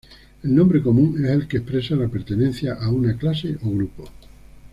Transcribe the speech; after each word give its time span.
El 0.41 0.55
nombre 0.55 0.81
común 0.81 1.23
es 1.23 1.29
el 1.29 1.47
que 1.47 1.57
expresa 1.57 1.95
la 1.95 2.07
pertenencia 2.07 2.73
a 2.73 2.89
una 2.89 3.15
clase 3.15 3.55
o 3.63 3.69
grupo. 3.69 4.05